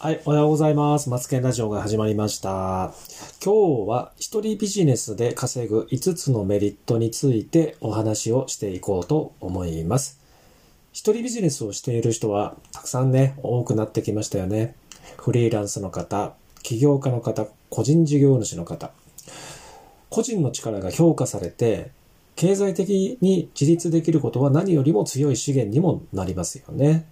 [0.00, 1.10] はい、おはようございます。
[1.10, 2.92] マツケンラジオが始まりました。
[3.44, 10.20] 今日は一人ビジネスで稼ぐ5つのメリットについてお話をしていこうと思います。
[10.92, 14.76] 一人ビジネスをしている人はたくさんね、多くなってきましたよね。
[15.16, 18.92] フリーランスの方、起業家の方、個人事業主の方。
[20.10, 21.90] 個人の力が評価されて、
[22.36, 27.04] 経済的に自立できることは何よりも強い資源にもなりますよね。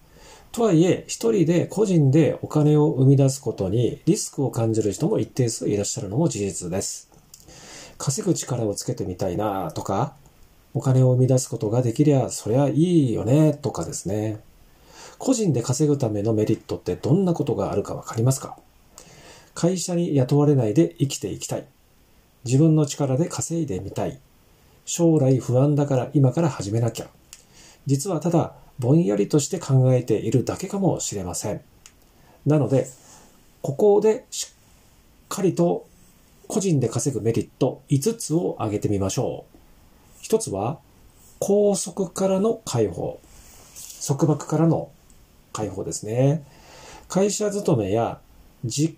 [0.56, 7.10] とはいえ、一人で個人でお金を生み出すことにリスクを感じる人も一定数いらっしゃるのも事実です。
[7.98, 10.14] 稼ぐ力をつけてみたいなとか、
[10.72, 12.72] お金を生み出すことができりゃそりゃい
[13.10, 14.40] いよねとかですね。
[15.18, 18.56] 個人で稼ぐためのメリットってどんなことがあるかわかりますか？
[19.52, 21.66] 会社に雇われないで生きていきたい。
[22.46, 24.18] 自分の力で稼いでみたい。
[24.86, 27.08] 将来不安だから今から始めなきゃ。
[27.84, 31.60] 実はただぼんやりとして考えているだけかもしれません。
[32.44, 32.88] なので、
[33.62, 34.54] ここでしっ
[35.28, 35.86] かりと
[36.46, 39.44] 個人で稼ぐメリット5つを挙げてみましょ
[40.22, 40.24] う。
[40.24, 40.78] 1つは、
[41.40, 43.20] 拘束からの解放。
[44.06, 44.90] 束縛からの
[45.52, 46.44] 解放ですね。
[47.08, 48.20] 会社勤めや
[48.64, 48.96] 実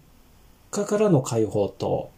[0.71, 2.11] 家からの解放と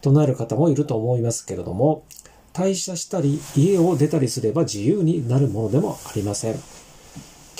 [0.00, 2.04] 唱える方もいると思いますけれども、
[2.52, 6.60] 退社したり家を出たりすれば自由になるものでもありません。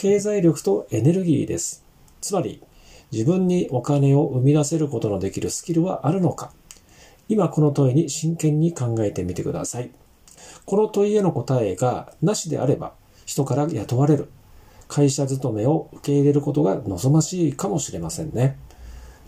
[0.01, 1.85] 経済力とエネルギーです。
[2.21, 2.63] つまり、
[3.11, 6.53] 自分にお金を生み出せることのできるスキルはあるのか
[7.29, 9.91] 今この問いに真剣に考えてみてください。
[10.67, 12.93] この問いへの答えがなしであれば、
[13.27, 14.29] 人から雇われる、
[14.87, 18.57] 会社勤めを受け入れることが望ましいかもしれませんね。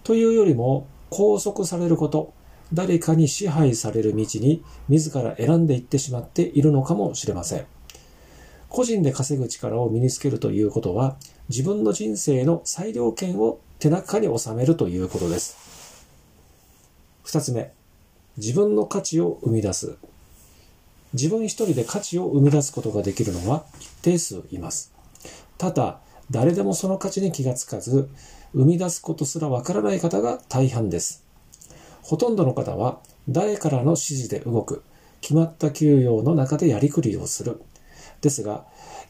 [0.05, 2.33] というよりも、拘束されること、
[2.73, 7.67] 誰かに支配される道に自ら選んでいってしまっているのかもしれません。
[8.71, 11.17] 個人で稼ぐ力を身につけるということは、
[11.49, 16.07] 自分の人生の裁量権を手中に収めるということです。
[17.25, 17.73] 二つ目、
[18.37, 19.97] 自分の価値を生み出す。
[21.13, 24.93] 自分一人で価値を生み出すことができるのは一定数います。
[25.59, 25.99] ただ、
[26.31, 28.09] 誰でもその価値に気がつかず、
[28.55, 31.25] 生み出すことすらわからない方が大半です。
[32.03, 34.85] ほとんどの方は、誰からの指示で動く、
[35.21, 37.61] 決まった給与の中でやりくりをする。
[38.21, 38.65] ですが、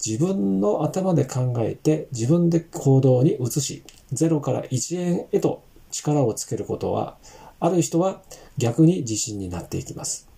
[0.05, 3.83] 自分の頭で考えて自分で行動に移し、
[4.13, 7.17] 0から1円へと力をつけることは、
[7.59, 8.23] ある人は
[8.57, 10.29] 逆に自信になっていきます。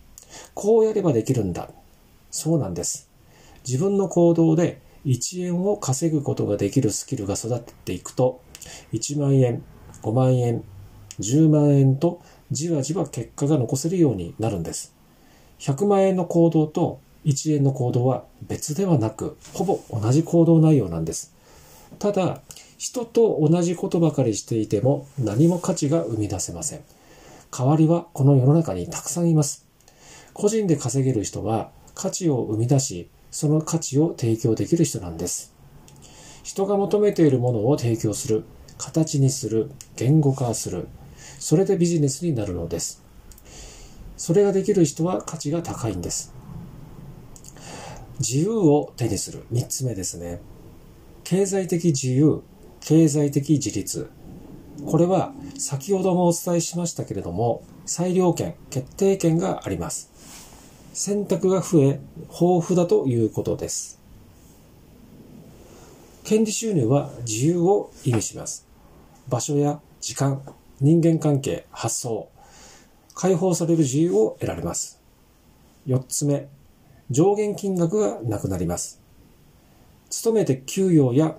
[0.55, 1.69] こうやればできるんだ。
[2.31, 3.09] そうなんです。
[3.67, 8.41] 自分の行動で1円を稼ぐことができるスキルが育っていくと、
[8.93, 9.63] 1万円、
[10.03, 10.65] 5万円、
[11.21, 14.95] 10万円とじわじわ結果が残せるようになるんです。
[15.59, 21.33] 100万円の行動と1円の行動は別ではなく、ほぼ同じ行動内容なんです。
[21.99, 22.41] ただ、
[22.79, 26.81] 人と同じことばかりしていても何も価値が生み出せません。
[27.57, 29.67] 代わりはこの世の中にたくさんいます。
[30.33, 35.53] 個人で稼げる人は価値を生み出し、その価値を提供できる人なんです。
[36.43, 38.45] 人が求めているものを提供する、
[38.79, 40.89] 形にする、言語化する。
[41.39, 43.03] それでビジネスになるのです。
[44.17, 46.33] それができる人は価値が高いんです。
[48.23, 49.45] 自由を手にする。
[49.51, 50.41] 三つ目ですね。
[51.25, 52.43] 経済的自由、
[52.81, 54.09] 経済的自立。
[54.87, 60.11] これは先ほどもお伝えしましたけれども、裁量権、決定権があります。
[60.95, 62.01] 選択が増え、
[62.31, 64.01] 豊富だということです。
[66.23, 68.67] 権利収入は自由を意味します。
[69.29, 70.43] 場所や時間、
[70.81, 72.29] 人間関係、発想、
[73.15, 75.01] 解放される自由を得られます。
[75.87, 76.49] 四つ目、
[77.13, 79.01] 上限金額がなくなります。
[80.09, 81.37] 勤めて給与や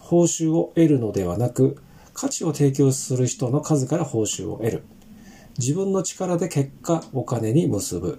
[0.00, 1.78] 報酬を得るのではなく、
[2.12, 4.84] 価値を提供する人の数から報酬を得る。
[5.58, 8.18] 自分の力で結果、お金に結ぶ。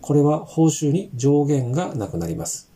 [0.00, 2.70] これは報酬に上限がなくなります。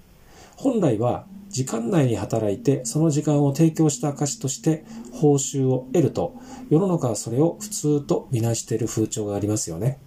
[0.57, 6.35] 本来は時間内に働いてその時間を提供した証として報酬を得ると
[6.71, 9.99] 世の中はそれを普通とみなしている風潮がありますよね。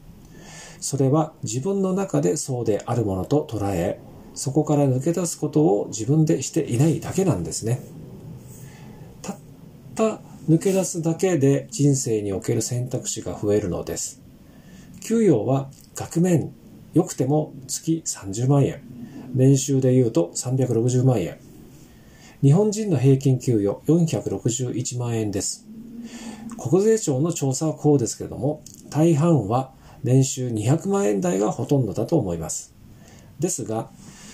[0.83, 4.01] それは自分の中でそうであるものと捉え、
[4.33, 7.79] そこから抜け出すことを自分でしていないだけなんですね。
[9.21, 9.37] たっ
[9.95, 10.19] た
[10.49, 14.21] 抜け出すだけで人生における選択肢が増えるのです。
[14.99, 16.51] 給与は額面、
[16.93, 18.81] 良くても月30万円。
[19.33, 21.37] 年収で言うと360万円。
[22.41, 25.65] 日本人の平均給与461万円です。
[26.57, 29.71] 国税庁の調査はこうですけれども、大半は
[30.03, 32.73] 年収200万円台がほとんどだと思います。
[33.39, 33.89] ですが、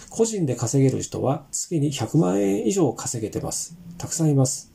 [0.10, 3.78] 個人で稼げる人は月に100万円以上稼げてます。
[3.98, 4.72] たくさんいます。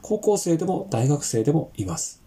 [0.00, 2.22] 高校生でも大学生でもいます。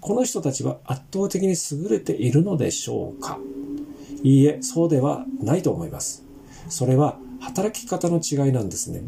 [0.00, 3.38] この人たちは圧倒的に優れているのでしょうか
[4.22, 6.24] いいえ、そうではないと思います。
[6.68, 9.02] それは働き方の違いなんですね。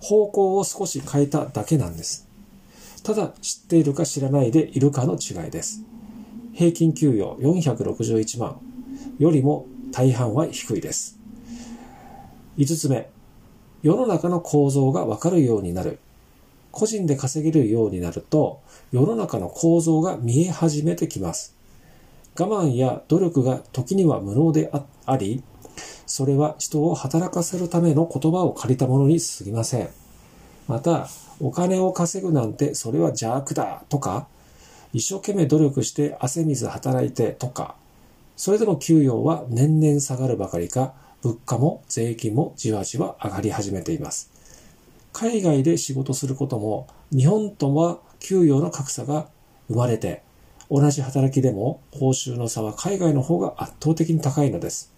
[0.00, 2.28] 方向を少し変えただけなんです。
[3.02, 5.82] ただ知っているか知らないでいるかの違いです。
[6.56, 8.58] 平均給与461万
[9.18, 11.18] よりも大半は低いです。
[12.56, 13.10] 5つ目、
[13.82, 15.98] 世の中の構造がわかるようになる。
[16.70, 21.54] 個人で稼げるようになると、世の中の構造が見え始めてきます。
[22.40, 24.72] 我慢や努力が時には無能で
[25.04, 25.42] あり、
[26.06, 29.90] それは人を働かせるための言葉を借りたものに過ぎません。
[30.68, 31.06] また、
[31.38, 34.26] お金を稼ぐなんてそれは邪悪だとか、
[34.92, 37.74] 一生懸命努力して汗水働いてとか、
[38.36, 44.30] それでも給与は年々下がるばかりか、物価も税金もじわじわ上がり始めています。
[45.12, 49.28] 海外で仕事することも、日本とは給与の格差が
[49.68, 50.22] 生まれて、
[50.70, 54.92] 同じ働きでも報酬の差は海外の方が圧倒的に高いのです。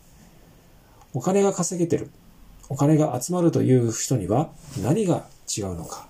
[1.14, 2.10] お金が稼げてる、
[2.68, 4.50] お金が集まるという人には
[4.82, 5.26] 何が
[5.56, 6.06] 違うのか。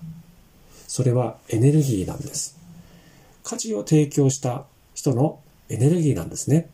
[0.87, 2.58] それはエネルギーなんです。
[3.43, 5.39] 価値を提供した人の
[5.69, 6.69] エネルギーなんですね。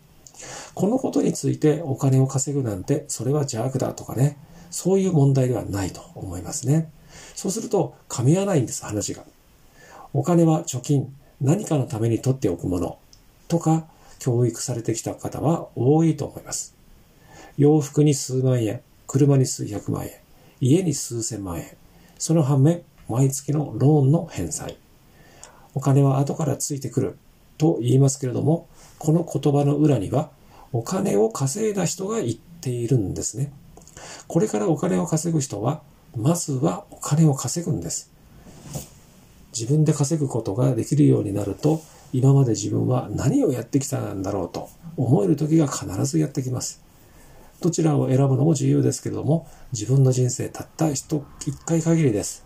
[0.73, 4.37] このことについてお金を稼ぐなんて、それは邪悪だとかね、
[4.71, 6.91] そういう問題ではないと思いますね。
[7.33, 9.23] そうすると、噛み合わないんです、話が。
[10.13, 12.97] お金は貯金、何かのために取っておくもの
[13.47, 13.87] とか、
[14.19, 16.73] 教育されてきた方は多いと思います。
[17.57, 20.11] 洋服に数万円、車に数百万円、
[20.59, 21.77] 家に数千万円。
[22.17, 24.77] その反面、毎月のローンの返済。
[25.75, 27.17] お金は後からついてくる
[27.57, 28.67] と言いますけれども、
[28.97, 30.31] この言葉の裏には、
[30.73, 33.51] お金を稼いだ人が言っているんですね。
[34.27, 35.81] これからお金を稼ぐ人は、
[36.15, 38.11] まずはお金を稼ぐんです。
[39.57, 41.81] 自分で稼ぐことができるようになると、
[42.13, 46.81] 今まで自分は何をやってきたんだろうと思える時が必ずやってきます。
[47.61, 51.21] どちらを選ぶのも自由ですけれども、自分の人生たった一
[51.65, 52.45] 回限りです。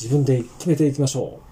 [0.00, 1.45] 自分で決めていきましょう。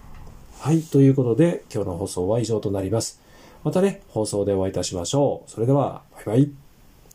[0.61, 0.83] はい。
[0.83, 3.21] ということで、今日の放送は以上となります。
[3.65, 5.51] またね、放送でお会いいたしましょう。
[5.51, 6.64] それでは、バイバイ。